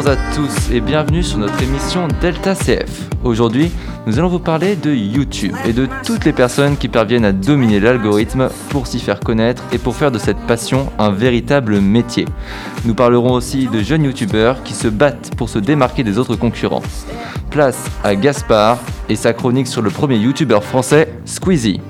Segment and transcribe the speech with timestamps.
[0.00, 3.10] Bonjour à tous et bienvenue sur notre émission Delta CF.
[3.24, 3.72] Aujourd'hui,
[4.06, 7.80] nous allons vous parler de YouTube et de toutes les personnes qui parviennent à dominer
[7.80, 12.26] l'algorithme pour s'y faire connaître et pour faire de cette passion un véritable métier.
[12.84, 16.84] Nous parlerons aussi de jeunes YouTubeurs qui se battent pour se démarquer des autres concurrents.
[17.50, 21.80] Place à Gaspard et sa chronique sur le premier YouTuber français, Squeezie.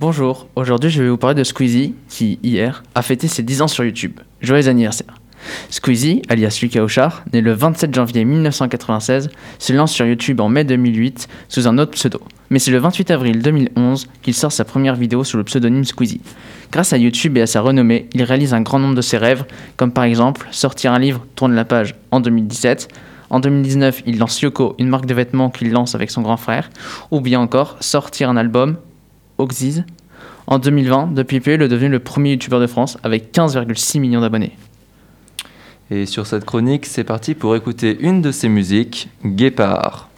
[0.00, 3.68] Bonjour, aujourd'hui je vais vous parler de Squeezie qui, hier, a fêté ses 10 ans
[3.68, 4.18] sur YouTube.
[4.40, 5.20] Joyeux anniversaire.
[5.68, 9.28] Squeezie, alias Lucas Auchard, né le 27 janvier 1996,
[9.58, 12.18] se lance sur YouTube en mai 2008 sous un autre pseudo.
[12.48, 16.22] Mais c'est le 28 avril 2011 qu'il sort sa première vidéo sous le pseudonyme Squeezie.
[16.72, 19.44] Grâce à YouTube et à sa renommée, il réalise un grand nombre de ses rêves,
[19.76, 22.88] comme par exemple sortir un livre Tourne la page en 2017,
[23.28, 26.70] en 2019, il lance Yoko, une marque de vêtements qu'il lance avec son grand frère,
[27.12, 28.78] ou bien encore sortir un album
[29.40, 29.84] Oxiz.
[30.46, 34.56] En 2020, depuis est devenu le premier youtubeur de France avec 15,6 millions d'abonnés.
[35.90, 40.09] Et sur cette chronique, c'est parti pour écouter une de ses musiques, Guépard.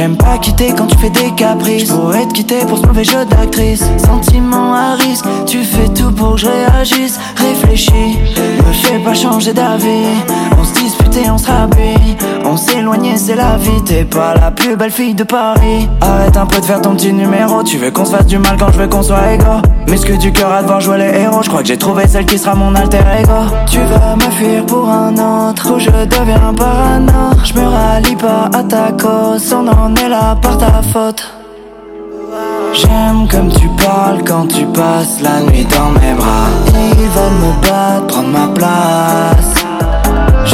[0.00, 1.90] J'aime pas quitter quand tu fais des caprices.
[1.90, 3.84] Pourrais te quitter pour ce mauvais jeu d'actrice.
[3.98, 7.20] Sentiment à risque, tu fais tout pour que je réagisse.
[7.36, 8.16] Réfléchis,
[8.66, 10.06] me fais pas changer d'avis.
[10.58, 12.16] On se dispute et on se rabille.
[12.52, 13.80] On s'éloignait, c'est la vie.
[13.84, 15.88] T'es pas la plus belle fille de Paris.
[16.00, 17.62] Arrête un peu de faire ton petit numéro.
[17.62, 19.62] Tu veux qu'on se fasse du mal quand je veux qu'on soit égaux.
[19.86, 21.42] Que du cœur à devoir jouer les héros.
[21.44, 23.54] Je crois que j'ai trouvé celle qui sera mon alter ego.
[23.70, 25.72] Tu vas me fuir pour un autre.
[25.72, 27.30] Ou je deviens parano.
[27.44, 29.52] Je me rallie pas à ta cause.
[29.52, 31.22] On en est là par ta faute.
[32.72, 36.48] J'aime comme tu parles quand tu passes la nuit dans mes bras.
[36.74, 39.59] Ils veulent me battre, prendre ma place.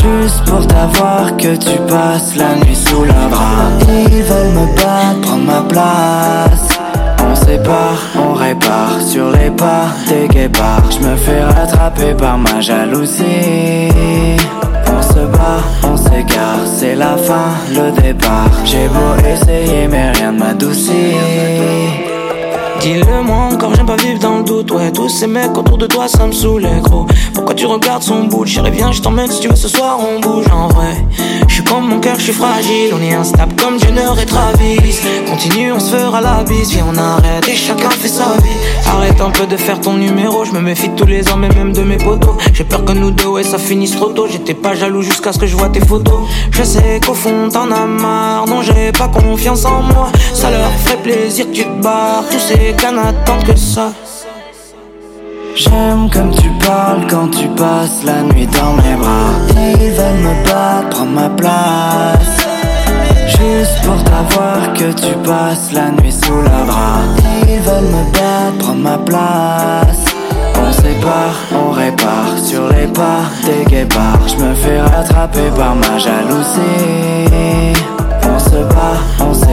[0.02, 3.70] Juste pour t'avoir que tu passes la nuit sous la bras.
[3.88, 6.68] Ils veulent me battre, prendre ma place.
[7.28, 10.90] On sépare, on répare sur les pas des guépards.
[10.90, 13.90] Je me fais rattraper par ma jalousie.
[14.96, 18.50] On se bat, on s'égare, c'est la fin, le départ.
[18.64, 21.16] J'ai beau essayer, mais rien ne m'adoucit.
[22.80, 24.70] Dis-le moi encore, j'aime pas vivre dans le doute.
[24.70, 27.06] Ouais, tous ces mecs autour de toi, ça me saoule, gros.
[27.34, 30.20] Pourquoi tu regardes son bout Chérie, viens, je t'emmène si tu veux ce soir, on
[30.20, 30.94] bouge en vrai.
[31.48, 32.92] Je suis comme mon cœur, je suis fragile.
[32.92, 34.98] On est instable comme Jenner et Travis.
[35.26, 36.70] Continue, on se fera la bise.
[36.70, 38.56] Viens, on arrête et chacun fait sa vie.
[38.86, 40.44] Arrête un peu de faire ton numéro.
[40.44, 42.36] Je me méfie de tous les hommes et même de mes potos.
[42.52, 44.26] J'ai peur que nous deux, ouais, ça finisse trop tôt.
[44.30, 46.20] J'étais pas jaloux jusqu'à ce que je vois tes photos.
[46.50, 48.46] Je sais qu'au fond, t'en as marre.
[48.46, 50.08] Non, j'ai pas confiance en moi.
[50.34, 52.24] Ça leur ferait plaisir que tu te barres.
[52.30, 53.92] Tous ces que ça.
[55.54, 59.32] J'aime comme tu parles quand tu passes la nuit dans mes bras.
[59.80, 62.46] Ils veulent me battre, prendre ma place.
[63.28, 67.02] Juste pour t'avoir que tu passes la nuit sous la bras.
[67.48, 70.04] Ils veulent me battre, prendre ma place.
[70.58, 74.26] On sépare, on répare sur les pas des guépards.
[74.26, 77.72] Je me fais rattraper par ma jalousie.
[78.28, 79.45] On se bat, on s'égare,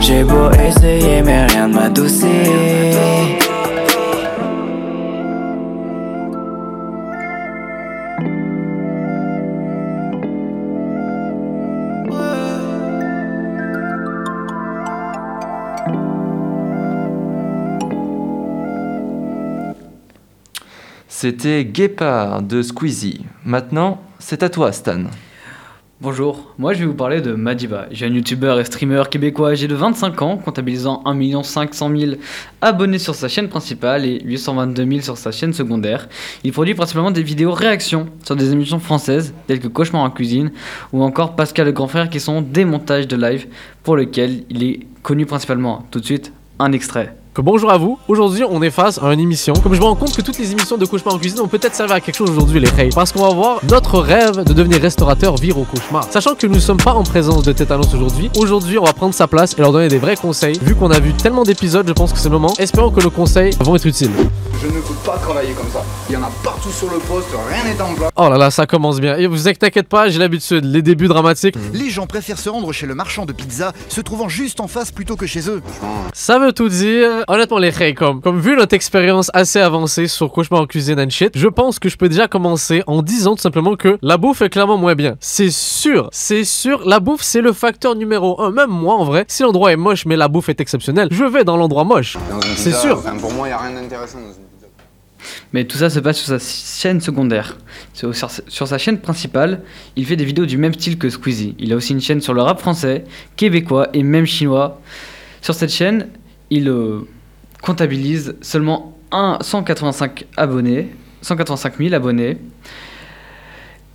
[0.00, 2.26] J'ai beau essayer, mais rien ne m'adoucit.
[21.08, 23.24] C'était Guépard de Squeezie.
[23.46, 25.04] Maintenant, c'est à toi, Stan.
[26.04, 29.74] Bonjour, moi je vais vous parler de Madiba, jeune youtubeur et streamer québécois âgé de
[29.74, 32.12] 25 ans, comptabilisant 1 500 000
[32.60, 36.06] abonnés sur sa chaîne principale et 822 000 sur sa chaîne secondaire.
[36.44, 40.52] Il produit principalement des vidéos réactions sur des émissions françaises telles que Cauchemar en cuisine
[40.92, 43.46] ou encore Pascal le grand frère qui sont des montages de live
[43.82, 45.86] pour lesquels il est connu principalement.
[45.90, 47.16] Tout de suite, un extrait.
[47.34, 47.98] Que bonjour à vous.
[48.06, 49.54] Aujourd'hui, on est face à une émission.
[49.54, 51.74] Comme je me rends compte que toutes les émissions de cauchemar en cuisine ont peut-être
[51.74, 52.90] servi à quelque chose aujourd'hui, les frères.
[52.94, 56.04] Parce qu'on va voir notre rêve de devenir restaurateur vire au cauchemar.
[56.08, 58.30] Sachant que nous ne sommes pas en présence de Tétanos aujourd'hui.
[58.38, 60.56] Aujourd'hui, on va prendre sa place et leur donner des vrais conseils.
[60.62, 62.54] Vu qu'on a vu tellement d'épisodes, je pense que c'est le moment.
[62.56, 64.12] Espérons que nos conseils vont être utiles.
[64.62, 65.82] Je ne peux pas travailler comme ça.
[66.08, 68.12] Il y en a partout sur le poste, rien n'est en place.
[68.14, 69.16] Oh là là, ça commence bien.
[69.16, 70.64] Et vous inquiétez pas, j'ai l'habitude.
[70.64, 71.56] Les débuts dramatiques.
[71.72, 74.92] Les gens préfèrent se rendre chez le marchand de pizza, se trouvant juste en face
[74.92, 75.60] plutôt que chez eux.
[76.12, 77.23] Ça veut tout dire.
[77.28, 81.10] Honnêtement, les frères, comme, comme vu notre expérience assez avancée sur Cauchemar en cuisine and
[81.10, 84.42] shit, je pense que je peux déjà commencer en disant tout simplement que la bouffe
[84.42, 85.16] est clairement moins bien.
[85.20, 88.50] C'est sûr, c'est sûr, la bouffe c'est le facteur numéro un.
[88.50, 91.44] Même moi en vrai, si l'endroit est moche mais la bouffe est exceptionnelle, je vais
[91.44, 92.16] dans l'endroit moche.
[92.56, 92.98] C'est sûr.
[92.98, 94.66] enfin, pour moi, il n'y a rien d'intéressant dans une pizza.
[95.52, 97.56] Mais tout ça se passe sur sa chaîne secondaire.
[97.94, 99.62] Sur, sur sa chaîne principale,
[99.96, 101.54] il fait des vidéos du même style que Squeezie.
[101.58, 103.04] Il a aussi une chaîne sur le rap français,
[103.36, 104.80] québécois et même chinois.
[105.40, 106.08] Sur cette chaîne,
[106.50, 107.00] il euh,
[107.64, 110.90] comptabilise seulement un, 185 abonnés,
[111.22, 112.36] 185 000 abonnés,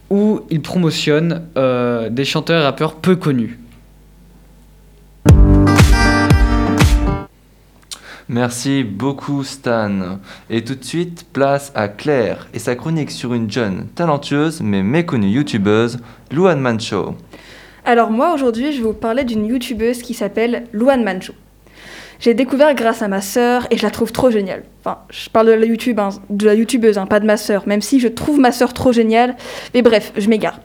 [0.10, 3.60] où il promotionne euh, des chanteurs et rappeurs peu connus.
[8.28, 10.20] Merci beaucoup Stan.
[10.50, 14.82] Et tout de suite, place à Claire et sa chronique sur une jeune, talentueuse mais
[14.82, 16.00] méconnue youtubeuse,
[16.32, 17.16] Luan Mancho.
[17.86, 21.34] Alors moi aujourd'hui, je vais vous parler d'une youtubeuse qui s'appelle Luan Mancho.
[22.20, 24.64] J'ai découvert grâce à ma sœur et je la trouve trop géniale.
[24.82, 28.10] Enfin, je parle de la, hein, youtubeuse, hein, pas de ma sœur, même si je
[28.10, 29.38] trouve ma sœur trop géniale.
[29.74, 30.60] Mais bref, je m'égare.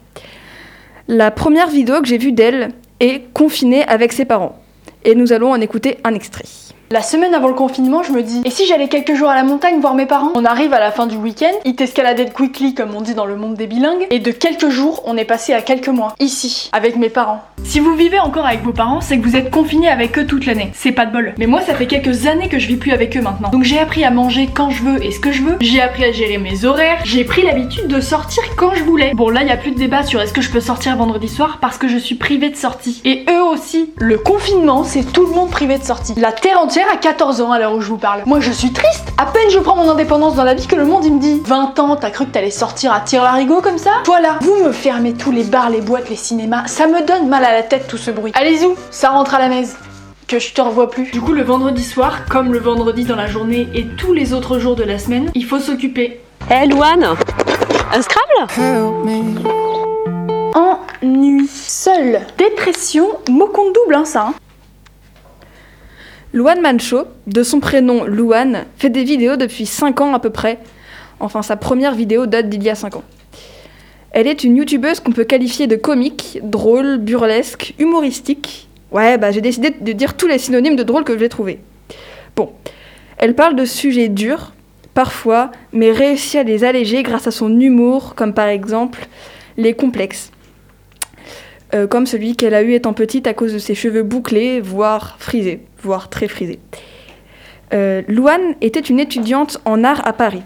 [1.06, 4.58] La première vidéo que j'ai vue d'elle est confinée avec ses parents.
[5.04, 6.44] Et nous allons en écouter un extrait.
[6.90, 9.42] La semaine avant le confinement, je me dis, et si j'allais quelques jours à la
[9.42, 10.32] montagne voir mes parents?
[10.34, 13.36] On arrive à la fin du week-end, ils t'escaladaient quickly comme on dit dans le
[13.36, 16.96] monde des bilingues, et de quelques jours, on est passé à quelques mois, ici, avec
[16.96, 17.42] mes parents.
[17.64, 20.44] Si vous vivez encore avec vos parents, c'est que vous êtes confinés avec eux toute
[20.44, 20.70] l'année.
[20.74, 21.32] C'est pas de bol.
[21.38, 23.48] Mais moi, ça fait quelques années que je vis plus avec eux maintenant.
[23.48, 25.56] Donc j'ai appris à manger quand je veux et ce que je veux.
[25.60, 27.00] J'ai appris à gérer mes horaires.
[27.04, 29.12] J'ai pris l'habitude de sortir quand je voulais.
[29.14, 31.28] Bon, là, il y a plus de débat sur est-ce que je peux sortir vendredi
[31.28, 33.00] soir parce que je suis privée de sortie.
[33.06, 33.90] Et eux aussi.
[33.96, 36.12] Le confinement, c'est tout le monde privé de sortie.
[36.18, 38.22] La terre entière a 14 ans à l'heure où je vous parle.
[38.26, 39.12] Moi, je suis triste.
[39.16, 41.40] À peine je prends mon indépendance dans la vie que le monde il me dit
[41.44, 43.92] 20 ans, t'as cru que t'allais sortir à tir larigot comme ça?
[44.06, 44.38] Voilà.
[44.40, 46.66] Vous me fermez tous les bars, les boîtes, les cinémas.
[46.66, 48.32] Ça me donne mal à la tête tout ce bruit.
[48.34, 49.76] Allez-y, ça rentre à la messe
[50.26, 51.10] que je te revois plus.
[51.10, 54.58] Du coup, le vendredi soir, comme le vendredi dans la journée et tous les autres
[54.58, 56.20] jours de la semaine, il faut s'occuper.
[56.50, 57.04] Eh, Louane
[57.92, 58.50] Un Scrabble?
[60.54, 61.46] Ennui.
[61.48, 62.20] Seul.
[62.38, 63.08] Dépression.
[63.28, 64.28] Mot compte double, hein, ça.
[64.28, 64.34] Hein.
[66.34, 70.58] Luan Mancho, de son prénom Luan, fait des vidéos depuis 5 ans à peu près.
[71.20, 73.04] Enfin, sa première vidéo date d'il y a 5 ans.
[74.10, 78.68] Elle est une youtubeuse qu'on peut qualifier de comique, drôle, burlesque, humoristique.
[78.90, 81.60] Ouais, bah j'ai décidé de dire tous les synonymes de drôle que j'ai trouvés.
[82.34, 82.50] Bon,
[83.16, 84.54] elle parle de sujets durs,
[84.92, 89.06] parfois, mais réussit à les alléger grâce à son humour, comme par exemple
[89.56, 90.32] les complexes.
[91.74, 95.16] Euh, comme celui qu'elle a eu étant petite à cause de ses cheveux bouclés, voire
[95.18, 96.60] frisés, voire très frisés.
[97.72, 100.42] Euh, Louane était une étudiante en art à Paris.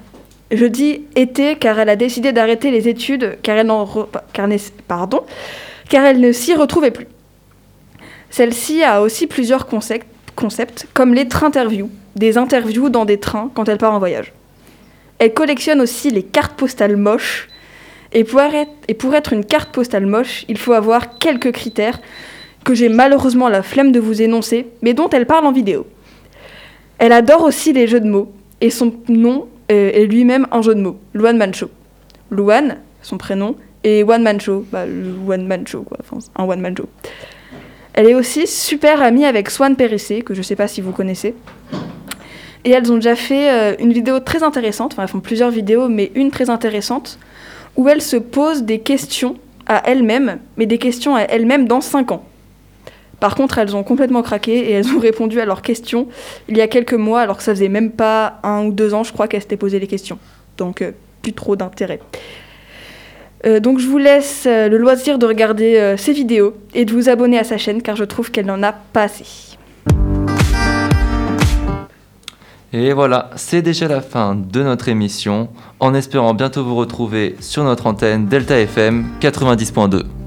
[0.51, 3.71] Je dis était car elle a décidé d'arrêter les études car elle,
[4.33, 4.49] car,
[4.87, 5.25] pardon,
[5.91, 7.07] car elle ne s'y retrouvait plus.
[8.31, 13.79] Celle-ci a aussi plusieurs concepts, comme les trains-interviews, des interviews dans des trains quand elle
[13.79, 14.33] part en voyage.
[15.19, 17.49] Elle collectionne aussi les cartes postales moches.
[18.13, 22.01] Et pour, être, une carte postale moche, il faut avoir quelques critères
[22.65, 25.87] que j'ai malheureusement la flemme de vous énoncer, mais dont elle parle en vidéo.
[26.99, 30.81] Elle adore aussi les jeux de mots, et son nom est lui-même un jeu de
[30.81, 31.69] mots, Luan Mancho.
[32.31, 36.89] Luan, son prénom, et One Man Show, bah, One quoi, enfin, un One Man Show.
[37.95, 41.35] Elle est aussi super amie avec Swan Périssé, que je sais pas si vous connaissez.
[42.65, 45.89] Et elles ont déjà fait euh, une vidéo très intéressante, enfin elles font plusieurs vidéos,
[45.89, 47.19] mais une très intéressante,
[47.79, 49.37] où elles se posent des questions
[49.67, 52.25] à elles-mêmes, mais des questions à elles-mêmes dans 5 ans.
[53.21, 56.09] Par contre, elles ont complètement craqué et elles ont répondu à leurs questions
[56.49, 59.05] il y a quelques mois, alors que ça faisait même pas un ou deux ans,
[59.05, 60.19] je crois, qu'elles s'étaient posé les questions.
[60.57, 60.91] Donc, euh,
[61.23, 62.01] plus trop d'intérêt.
[63.47, 67.09] Euh, donc, je vous laisse euh, le loisir de regarder ces vidéos et de vous
[67.09, 69.48] abonner à sa chaîne, car je trouve qu'elle n'en a pas assez.
[72.73, 75.49] Et voilà, c'est déjà la fin de notre émission,
[75.81, 80.18] en espérant bientôt vous retrouver sur notre antenne Delta FM 90.2.